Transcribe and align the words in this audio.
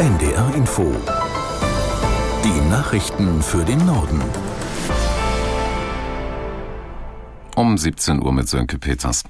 NDR 0.00 0.54
Info. 0.54 0.96
Die 2.42 2.70
Nachrichten 2.70 3.42
für 3.42 3.62
den 3.66 3.84
Norden. 3.84 4.22
Um 7.54 7.76
17 7.76 8.22
Uhr 8.22 8.32
mit 8.32 8.48
Sönke 8.48 8.78
Peters. 8.78 9.24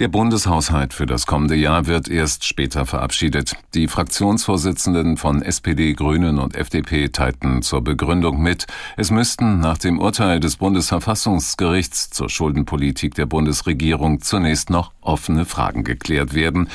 Der 0.00 0.08
Bundeshaushalt 0.08 0.92
für 0.94 1.06
das 1.06 1.26
kommende 1.26 1.54
Jahr 1.54 1.86
wird 1.86 2.08
erst 2.08 2.44
später 2.44 2.86
verabschiedet. 2.86 3.54
Die 3.74 3.86
Fraktionsvorsitzenden 3.86 5.16
von 5.16 5.42
SPD, 5.42 5.92
Grünen 5.92 6.40
und 6.40 6.56
FDP 6.56 7.10
teilten 7.10 7.62
zur 7.62 7.84
Begründung 7.84 8.42
mit, 8.42 8.66
es 8.96 9.12
müssten 9.12 9.60
nach 9.60 9.78
dem 9.78 10.00
Urteil 10.00 10.40
des 10.40 10.56
Bundesverfassungsgerichts 10.56 12.10
zur 12.10 12.28
Schuldenpolitik 12.28 13.14
der 13.14 13.26
Bundesregierung 13.26 14.20
zunächst 14.22 14.70
noch 14.70 14.90
offene 15.02 15.44
Fragen 15.44 15.84
geklärt 15.84 16.34
werden, 16.34 16.68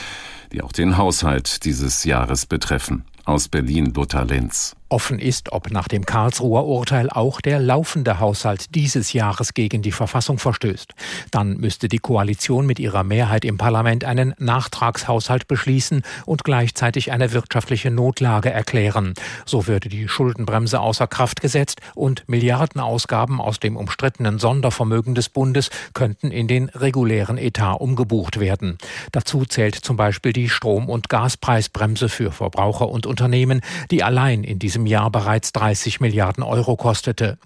die 0.54 0.62
auch 0.62 0.72
den 0.72 0.96
Haushalt 0.96 1.66
dieses 1.66 2.06
Jahres 2.06 2.46
betreffen. 2.46 3.04
Aus 3.30 3.48
Berlin 3.48 3.94
Lothar 3.94 4.26
Lenz. 4.26 4.79
Offen 4.90 5.20
ist, 5.20 5.52
ob 5.52 5.72
nach 5.72 5.88
dem 5.88 6.06
Karlsruher 6.06 6.66
Urteil 6.66 7.10
auch 7.10 7.42
der 7.42 7.60
laufende 7.60 8.20
Haushalt 8.20 8.74
dieses 8.76 9.14
Jahres 9.14 9.54
gegen 9.54 9.82
die 9.82 9.92
Verfassung 9.92 10.40
verstößt. 10.40 10.94
Dann 11.32 11.58
müsste 11.58 11.88
die 11.88 12.00
Koalition 12.00 12.66
mit 12.66 12.80
ihrer 12.80 13.04
Mehrheit 13.04 13.46
im 13.46 13.58
Parlament 13.58 14.04
einen 14.04 14.34
Nachtragshaushalt 14.40 15.48
beschließen 15.48 16.02
und 16.26 16.44
gleichzeitig 16.44 17.12
eine 17.12 17.34
wirtschaftliche 17.34 17.92
Notlage 17.92 18.50
erklären. 18.50 19.14
So 19.46 19.68
würde 19.68 19.90
die 19.90 20.08
Schuldenbremse 20.08 20.80
außer 20.80 21.08
Kraft 21.08 21.42
gesetzt 21.42 21.82
und 21.94 22.28
Milliardenausgaben 22.28 23.40
aus 23.40 23.60
dem 23.60 23.78
umstrittenen 23.78 24.40
Sondervermögen 24.40 25.16
des 25.16 25.30
Bundes 25.30 25.70
könnten 25.94 26.32
in 26.32 26.48
den 26.48 26.70
regulären 26.70 27.38
Etat 27.38 27.76
umgebucht 27.76 28.40
werden. 28.40 28.78
Dazu 29.12 29.46
zählt 29.46 29.76
zum 29.76 29.98
Beispiel 29.98 30.34
die 30.34 30.50
Strom- 30.50 30.90
und 30.90 31.10
Gaspreisbremse 31.10 32.10
für 32.10 32.32
Verbraucher 32.32 32.90
und 32.90 33.06
Unternehmen, 33.06 33.62
die 33.92 34.04
allein 34.04 34.44
in 34.44 34.60
diesem 34.60 34.79
diesem 34.80 34.86
Jahr 34.86 35.12
bereits 35.12 35.52
30 35.52 36.00
Milliarden 36.00 36.44
Euro 36.44 36.78
kostete. 36.78 37.38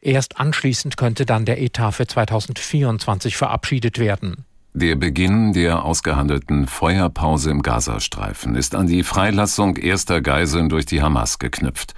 Erst 0.00 0.38
anschließend 0.38 0.96
könnte 0.96 1.26
dann 1.26 1.44
der 1.44 1.60
Etat 1.60 1.92
für 1.92 2.06
2024 2.06 3.36
verabschiedet 3.36 3.98
werden. 3.98 4.44
Der 4.74 4.94
Beginn 4.94 5.54
der 5.54 5.84
ausgehandelten 5.84 6.68
Feuerpause 6.68 7.50
im 7.50 7.62
Gazastreifen 7.62 8.54
ist 8.54 8.76
an 8.76 8.86
die 8.86 9.02
Freilassung 9.02 9.76
erster 9.76 10.20
Geiseln 10.20 10.68
durch 10.68 10.86
die 10.86 11.02
Hamas 11.02 11.40
geknüpft. 11.40 11.94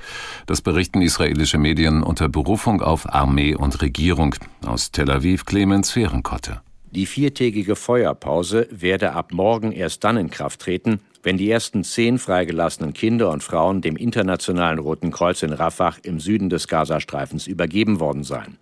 Das 0.46 0.62
berichten 0.62 1.02
israelische 1.02 1.58
Medien 1.58 2.02
unter 2.02 2.30
Berufung 2.30 2.80
auf 2.80 3.12
Armee 3.12 3.54
und 3.54 3.82
Regierung. 3.82 4.34
Aus 4.64 4.92
Tel 4.92 5.10
Aviv 5.10 5.44
Clemens 5.44 5.90
Fehrenkotte. 5.90 6.62
Die 6.92 7.06
viertägige 7.06 7.76
Feuerpause 7.76 8.66
werde 8.70 9.12
ab 9.12 9.32
morgen 9.32 9.72
erst 9.72 10.02
dann 10.04 10.16
in 10.16 10.30
Kraft 10.30 10.60
treten, 10.60 11.00
wenn 11.22 11.36
die 11.36 11.50
ersten 11.50 11.84
zehn 11.84 12.18
freigelassenen 12.18 12.92
Kinder 12.92 13.30
und 13.30 13.42
Frauen 13.42 13.80
dem 13.80 13.96
Internationalen 13.96 14.78
Roten 14.78 15.10
Kreuz 15.10 15.42
in 15.42 15.52
Rafah 15.52 15.96
im 16.02 16.20
Süden 16.20 16.48
des 16.48 16.68
Gazastreifens 16.68 17.46
übergeben 17.46 18.00
worden 18.00 18.24
seien. 18.24 18.56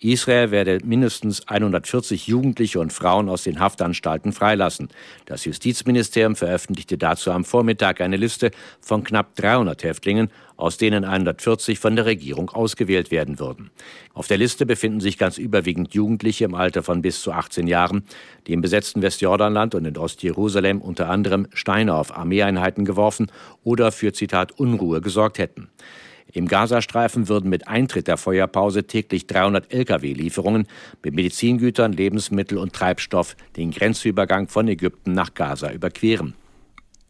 Israel 0.00 0.50
werde 0.50 0.78
mindestens 0.84 1.48
140 1.48 2.26
Jugendliche 2.26 2.78
und 2.78 2.92
Frauen 2.92 3.28
aus 3.28 3.44
den 3.44 3.58
Haftanstalten 3.58 4.32
freilassen. 4.32 4.88
Das 5.24 5.44
Justizministerium 5.44 6.36
veröffentlichte 6.36 6.98
dazu 6.98 7.30
am 7.30 7.44
Vormittag 7.44 8.00
eine 8.00 8.16
Liste 8.16 8.50
von 8.80 9.02
knapp 9.02 9.34
300 9.36 9.82
Häftlingen, 9.82 10.30
aus 10.56 10.76
denen 10.76 11.04
140 11.04 11.78
von 11.78 11.96
der 11.96 12.06
Regierung 12.06 12.50
ausgewählt 12.50 13.10
werden 13.10 13.38
würden. 13.38 13.70
Auf 14.12 14.28
der 14.28 14.38
Liste 14.38 14.66
befinden 14.66 15.00
sich 15.00 15.18
ganz 15.18 15.38
überwiegend 15.38 15.94
Jugendliche 15.94 16.44
im 16.44 16.54
Alter 16.54 16.82
von 16.82 17.02
bis 17.02 17.20
zu 17.22 17.32
18 17.32 17.66
Jahren, 17.66 18.04
die 18.46 18.52
im 18.52 18.60
besetzten 18.60 19.02
Westjordanland 19.02 19.74
und 19.74 19.84
in 19.84 19.96
Ostjerusalem 19.96 20.80
unter 20.80 21.08
anderem 21.08 21.48
Steine 21.52 21.94
auf 22.04 22.16
Armeeeinheiten 22.16 22.84
geworfen 22.84 23.32
oder 23.62 23.92
für 23.92 24.12
Zitat 24.12 24.52
Unruhe 24.52 25.00
gesorgt 25.00 25.38
hätten. 25.38 25.68
Im 26.32 26.48
Gazastreifen 26.48 27.28
würden 27.28 27.48
mit 27.48 27.68
Eintritt 27.68 28.08
der 28.08 28.16
Feuerpause 28.16 28.84
täglich 28.84 29.26
300 29.26 29.72
Lkw-Lieferungen 29.72 30.66
mit 31.02 31.14
Medizingütern, 31.14 31.92
Lebensmittel 31.92 32.58
und 32.58 32.72
Treibstoff 32.72 33.36
den 33.56 33.70
Grenzübergang 33.70 34.48
von 34.48 34.68
Ägypten 34.68 35.12
nach 35.12 35.32
Gaza 35.34 35.72
überqueren. 35.72 36.34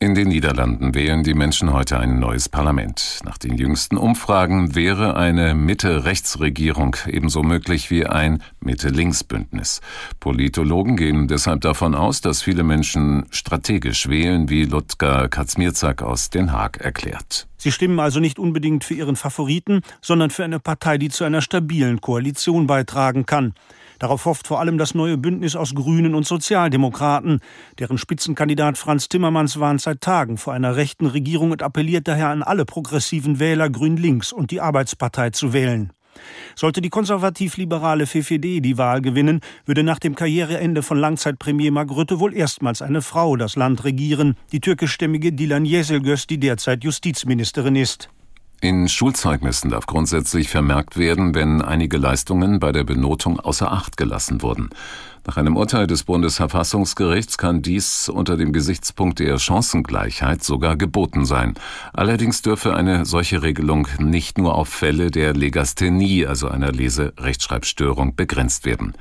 In 0.00 0.14
den 0.14 0.28
Niederlanden 0.28 0.94
wählen 0.94 1.22
die 1.22 1.34
Menschen 1.34 1.72
heute 1.72 1.98
ein 1.98 2.18
neues 2.18 2.48
Parlament. 2.48 3.20
Nach 3.24 3.38
den 3.38 3.56
jüngsten 3.56 3.96
Umfragen 3.96 4.74
wäre 4.74 5.16
eine 5.16 5.54
Mitte-Rechts-Regierung 5.54 6.96
ebenso 7.06 7.42
möglich 7.42 7.90
wie 7.90 8.04
ein 8.04 8.42
Mitte-Links-Bündnis. 8.60 9.80
Politologen 10.18 10.96
gehen 10.96 11.28
deshalb 11.28 11.60
davon 11.60 11.94
aus, 11.94 12.20
dass 12.20 12.42
viele 12.42 12.64
Menschen 12.64 13.26
strategisch 13.30 14.08
wählen, 14.08 14.50
wie 14.50 14.64
Ludger 14.64 15.28
Kaczmierzak 15.28 16.02
aus 16.02 16.28
Den 16.28 16.52
Haag 16.52 16.78
erklärt. 16.78 17.46
Sie 17.56 17.72
stimmen 17.72 18.00
also 18.00 18.20
nicht 18.20 18.38
unbedingt 18.38 18.84
für 18.84 18.94
ihren 18.94 19.16
Favoriten, 19.16 19.80
sondern 20.02 20.30
für 20.30 20.44
eine 20.44 20.58
Partei, 20.60 20.98
die 20.98 21.08
zu 21.08 21.24
einer 21.24 21.40
stabilen 21.40 22.00
Koalition 22.00 22.66
beitragen 22.66 23.26
kann. 23.26 23.54
Darauf 23.98 24.24
hofft 24.24 24.46
vor 24.46 24.60
allem 24.60 24.78
das 24.78 24.94
neue 24.94 25.16
Bündnis 25.16 25.56
aus 25.56 25.74
Grünen 25.74 26.14
und 26.14 26.26
Sozialdemokraten. 26.26 27.40
Deren 27.78 27.98
Spitzenkandidat 27.98 28.78
Franz 28.78 29.08
Timmermans 29.08 29.60
warnt 29.60 29.80
seit 29.80 30.00
Tagen 30.00 30.36
vor 30.36 30.52
einer 30.52 30.76
rechten 30.76 31.06
Regierung 31.06 31.50
und 31.50 31.62
appelliert 31.62 32.08
daher 32.08 32.28
an 32.28 32.42
alle 32.42 32.64
progressiven 32.64 33.38
Wähler 33.38 33.70
Grün-Links 33.70 34.32
und 34.32 34.50
die 34.50 34.60
Arbeitspartei 34.60 35.30
zu 35.30 35.52
wählen. 35.52 35.92
Sollte 36.54 36.80
die 36.80 36.90
konservativ-liberale 36.90 38.06
FFD 38.06 38.60
die 38.60 38.78
Wahl 38.78 39.00
gewinnen, 39.00 39.40
würde 39.66 39.82
nach 39.82 39.98
dem 39.98 40.14
Karriereende 40.14 40.82
von 40.82 40.98
Langzeitpremier 40.98 41.72
Mark 41.72 41.90
Rutte 41.90 42.20
wohl 42.20 42.34
erstmals 42.34 42.82
eine 42.82 43.02
Frau 43.02 43.36
das 43.36 43.56
Land 43.56 43.84
regieren, 43.84 44.36
die 44.52 44.60
türkischstämmige 44.60 45.32
Dilan 45.32 45.64
Yeselgöz, 45.64 46.26
die 46.26 46.38
derzeit 46.38 46.84
Justizministerin 46.84 47.76
ist. 47.76 48.10
In 48.64 48.88
Schulzeugnissen 48.88 49.68
darf 49.68 49.84
grundsätzlich 49.84 50.48
vermerkt 50.48 50.96
werden, 50.96 51.34
wenn 51.34 51.60
einige 51.60 51.98
Leistungen 51.98 52.60
bei 52.60 52.72
der 52.72 52.82
Benotung 52.82 53.38
außer 53.38 53.70
Acht 53.70 53.98
gelassen 53.98 54.40
wurden. 54.40 54.70
Nach 55.26 55.38
einem 55.38 55.56
Urteil 55.56 55.86
des 55.86 56.04
Bundesverfassungsgerichts 56.04 57.38
kann 57.38 57.62
dies 57.62 58.10
unter 58.10 58.36
dem 58.36 58.52
Gesichtspunkt 58.52 59.20
der 59.20 59.38
Chancengleichheit 59.38 60.44
sogar 60.44 60.76
geboten 60.76 61.24
sein. 61.24 61.54
Allerdings 61.94 62.42
dürfe 62.42 62.76
eine 62.76 63.06
solche 63.06 63.42
Regelung 63.42 63.88
nicht 63.98 64.36
nur 64.36 64.54
auf 64.54 64.68
Fälle 64.68 65.10
der 65.10 65.32
Legasthenie, 65.32 66.26
also 66.26 66.48
einer 66.48 66.72
Leserechtschreibstörung, 66.72 68.16
begrenzt 68.16 68.66
werden. 68.66 68.92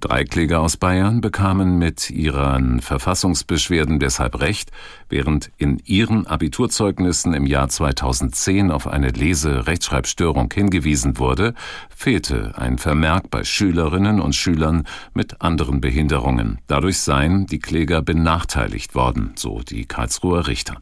Drei 0.00 0.24
Kläger 0.24 0.60
aus 0.60 0.76
Bayern 0.76 1.22
bekamen 1.22 1.78
mit 1.78 2.10
ihren 2.10 2.80
Verfassungsbeschwerden 2.80 3.98
deshalb 3.98 4.40
Recht, 4.40 4.70
während 5.08 5.50
in 5.56 5.80
ihren 5.86 6.26
Abiturzeugnissen 6.26 7.32
im 7.32 7.46
Jahr 7.46 7.68
2010 7.68 8.70
auf 8.70 8.86
eine 8.86 9.08
Leserechtschreibstörung 9.08 10.52
hingewiesen 10.52 11.18
wurde, 11.18 11.54
fehlte 11.88 12.52
ein 12.56 12.76
Vermerk 12.76 13.30
bei 13.30 13.42
Schülerinnen 13.42 14.20
und 14.20 14.34
Schülern 14.34 14.84
mit 15.14 15.40
anderen 15.40 15.65
anderen 15.66 15.80
Behinderungen. 15.80 16.58
Dadurch 16.68 16.98
seien 16.98 17.46
die 17.46 17.58
Kläger 17.58 18.00
benachteiligt 18.00 18.94
worden, 18.94 19.32
so 19.34 19.62
die 19.62 19.84
Karlsruher 19.84 20.46
Richter. 20.46 20.76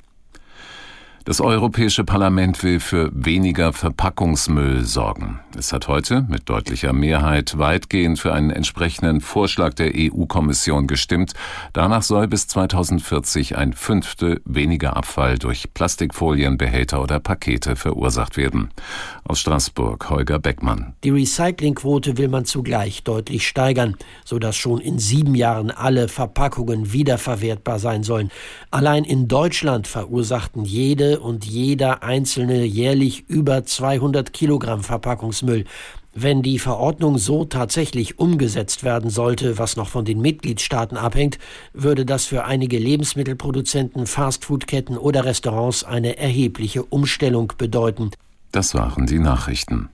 Das 1.27 1.41
Europäische 1.41 2.05
Parlament 2.05 2.63
will 2.63 2.81
für 2.81 3.11
weniger 3.15 3.73
Verpackungsmüll 3.73 4.85
sorgen. 4.85 5.41
Es 5.57 5.73
hat 5.73 5.89
heute 5.89 6.27
mit 6.29 6.51
deutlicher 6.51 6.93
Mehrheit 6.93 7.57
weitgehend 7.57 8.19
für 8.19 8.35
einen 8.35 8.51
entsprechenden 8.51 9.23
Vorschlag 9.23 9.73
der 9.73 9.93
EU-Kommission 9.97 10.87
gestimmt. 10.87 11.33
Danach 11.73 12.03
soll 12.03 12.29
bis 12.29 12.47
2040 12.49 13.57
ein 13.57 13.73
Fünftel 13.73 14.43
weniger 14.45 14.99
Abfall 14.99 15.39
durch 15.39 15.73
Plastikfolien, 15.73 16.59
Behälter 16.59 17.01
oder 17.01 17.21
Pakete 17.21 17.75
verursacht 17.75 18.37
werden. 18.37 18.69
Aus 19.27 19.41
Straßburg 19.41 20.11
Holger 20.11 20.39
Beckmann. 20.39 20.93
Die 21.05 21.11
Recyclingquote 21.11 22.19
will 22.19 22.29
man 22.29 22.45
zugleich 22.45 23.03
deutlich 23.03 23.49
steigern, 23.49 23.97
sodass 24.27 24.57
schon 24.57 24.79
in 24.79 24.99
sieben 24.99 25.35
Jahren 25.35 25.71
alle 25.71 26.09
Verpackungen 26.09 26.93
wiederverwertbar 26.93 27.79
sein 27.79 28.03
sollen. 28.03 28.31
Allein 28.71 29.05
in 29.05 29.27
Deutschland 29.27 29.87
verursachten 29.87 30.67
jede 30.67 31.14
und 31.19 31.45
jeder 31.45 32.03
einzelne 32.03 32.65
jährlich 32.65 33.25
über 33.29 33.65
200 33.65 34.33
Kilogramm 34.33 34.83
Verpackungsmüll. 34.83 35.65
Wenn 36.15 36.43
die 36.43 36.61
Verordnung 36.61 37.19
so 37.19 37.45
tatsächlich 37.45 38.21
umgesetzt 38.21 38.85
werden 38.85 39.11
sollte, 39.11 39.59
was 39.59 39.77
noch 39.77 39.89
von 39.89 40.05
den 40.05 40.21
Mitgliedstaaten 40.21 40.97
abhängt, 40.97 41.39
würde 41.73 42.07
das 42.07 42.25
für 42.25 42.45
einige 42.45 42.79
Lebensmittelproduzenten, 42.79 44.07
Fastfoodketten 44.07 44.97
oder 44.97 45.25
Restaurants 45.25 45.83
eine 45.83 46.17
erhebliche 46.17 46.85
Umstellung 46.85 47.53
bedeuten. 47.59 48.11
Das 48.53 48.75
waren 48.75 49.07
die 49.07 49.19
Nachrichten. 49.19 49.89